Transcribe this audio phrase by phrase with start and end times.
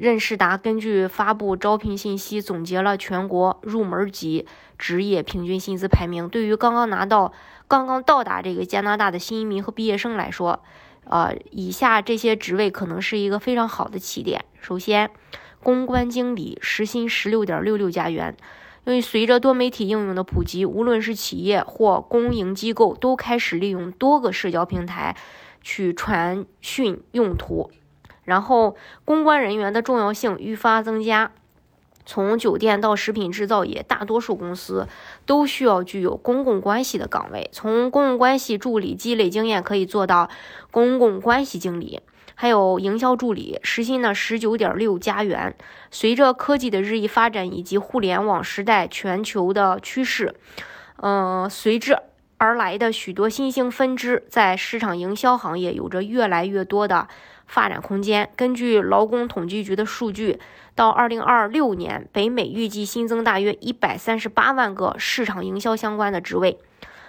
[0.00, 4.46] 任仕达根据发布招聘信息，总结了全国入门级
[4.78, 6.26] 职业平均薪资排名。
[6.26, 7.34] 对于刚刚拿到、
[7.68, 10.62] 刚刚到达这个加拿大的新移民和毕业生来说，
[11.04, 14.42] 呃，以下这些职位可能是一个非常好的起点。
[14.62, 15.10] 首先，
[15.62, 18.34] 公关经理时薪十六点六六加元。
[18.86, 25.14] 因为随着多媒体应用的普及，无论是企业或公营机构，都开始利用多个社交平台
[25.60, 27.70] 去传讯用途。
[28.24, 31.32] 然后，公关人员的重要性愈发增加。
[32.06, 34.88] 从酒店到食品制造业，大多数公司
[35.26, 37.48] 都需要具有公共关系的岗位。
[37.52, 40.28] 从公共关系助理积累经验，可以做到
[40.72, 42.00] 公共关系经理，
[42.34, 45.54] 还有营销助理，时薪呢十九点六加元。
[45.90, 50.34] 随着科技的日益发展以及互联网时代全球的趋势，
[50.96, 51.96] 嗯，随之
[52.40, 57.06] 而来的许多新兴分支，在市场营销行业有着越来越多的。
[57.46, 58.30] 发展空间。
[58.36, 60.38] 根据劳工统计局的数据，
[60.76, 66.60] 到二零二六年，北美预计新增大约一百三十八万个市场营销相关的职位。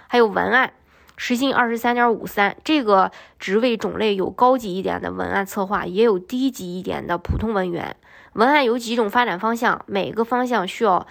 [0.08, 0.72] 还有文案，
[1.16, 7.94] 时薪二十三点五三，这个职位种类有高级一点的文案策划，也有低级一点的普通文员。
[8.32, 11.06] 文案有几种发展方向，每个方向需要。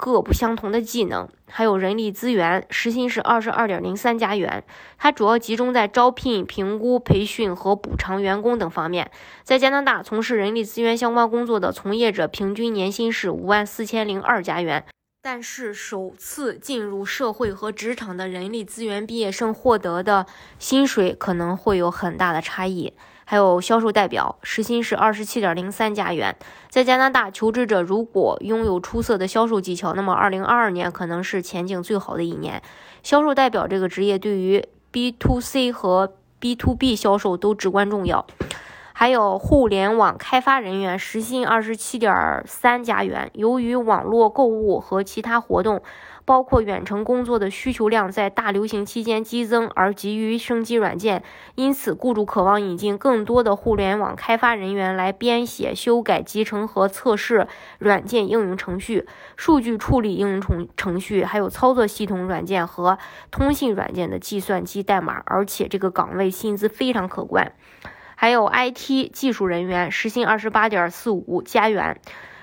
[0.00, 4.64] 各不相同的技能，还有人力资源，时薪是二十二点零三加元。
[4.96, 9.10] 它主要集中在招聘、评估、培训和补偿员工等方面。
[9.42, 14.86] 在加拿大从事人力资源相关工作的从业者，平均年薪是五万四千零二加元。
[15.20, 20.24] 但是，首次进入社会和职场的人力资源毕业生获得的
[20.58, 22.94] 薪水可能会有很大的差异。
[23.30, 26.34] 还有销售代表，时薪是二十七点零三加元。
[26.68, 32.60] 在加拿大，求职者如果拥有出色的销售技巧，那么二零二二年可能是前景最好的一年。
[33.04, 38.26] 销售代表这个职业对于 B to C 和 B to B 销售都至关重要。
[39.00, 43.30] 还有互联网开发人员，时薪二十七点三加元。
[43.32, 45.80] 由于网络购物和其他活动。
[46.26, 51.24] 包括远程工作的需求量在大流行期间激增，而急于升级软件，
[51.56, 57.48] 因此雇主渴望引进更多的互联网开发人员来编写、修改、集成和测试
[57.80, 62.98] 软件应用程序、数据处理应用程程序，还有操作系统软件和
[63.32, 65.22] 通信软件的计算机代码。
[65.26, 67.52] 而且这个岗位薪资非常可观。
[68.20, 71.98] 还有 IT 技术人员，时薪二十八点四五加元。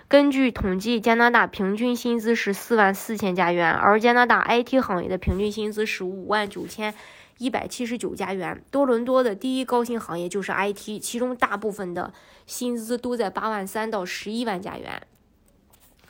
[0.07, 6.95] 根据统计，加拿大平均薪资是四万四千加元，而加拿大 IT 行业的平均薪资是五万九千
[7.37, 8.63] 一百七十九加元。
[8.71, 12.11] 多伦多的第一高薪行业就是 IT，其中大部分的
[12.47, 15.03] 薪资都在八万三到十一万加元。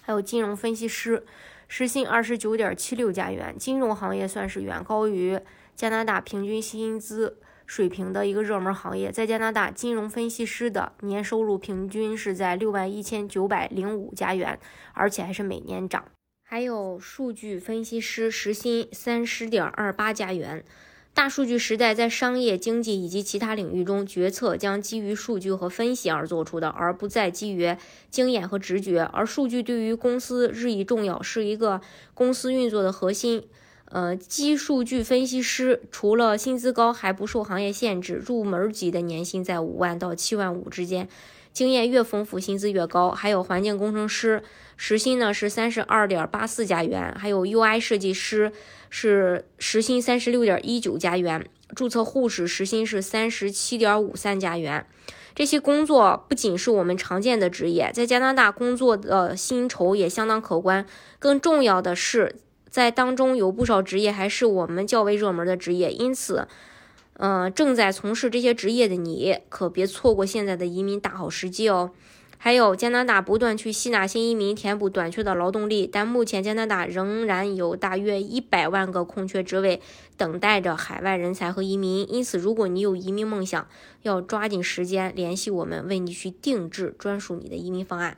[0.02, 1.26] 还有金融分析师，
[1.68, 3.54] 时薪二十九点七六加元。
[3.60, 5.38] 金融行业算是远高于
[5.76, 7.40] 加拿大平均薪资。
[7.68, 14.58] 水平的一个热门行业，在加拿大，金融分析师的年收入平均是在六万一千九百零五加元，
[14.94, 16.06] 而且还是每年涨。
[16.44, 20.64] 还有数据分析师，时薪三十点二八加元。
[21.14, 27.76] 大数据时代，在商业、经济以及其他领域中，决策将基于数据和分析而做出的，而不再基于
[28.10, 29.02] 经验和直觉。
[29.02, 31.82] 而数据对于公司日益重要，是一个
[32.14, 33.44] 公司运作的核心。
[33.90, 38.16] 呃，基数据分析师除了薪资高，还不受行业限制。
[38.16, 41.08] 入门级的年薪在五万到七万五之间，
[41.54, 43.12] 经验越丰富，薪资越高。
[43.12, 44.44] 还有环境工程师，
[44.76, 47.16] 时薪呢是三十二点八四加元。
[47.18, 48.52] 还有 UI 设计师
[48.90, 51.48] 是时薪三十六点一九加元。
[51.74, 54.86] 注册护士时薪是三十七点五三加元。
[55.34, 60.86] 这些工作不仅是我们常见的职业，在加拿大工作的薪酬也相当可观。
[61.20, 62.36] 更重要的是。
[62.78, 66.48] 在当中有不少职业还是我们较为热门的职业，因此，
[67.14, 71.90] 嗯，正在从事这些职业的你可别错过现在的移民大好时机哦。
[72.38, 79.82] 还有，加拿大不断去吸纳新移民，填补短缺的劳动力，但目前加拿大仍然有大约一百万个空缺职位
[80.16, 82.08] 等待着海外人才和移民。
[82.14, 83.68] 因此，如果你有移民梦想，
[84.04, 88.18] 要抓紧时间联系我们，为你去定制专属你的移民方案。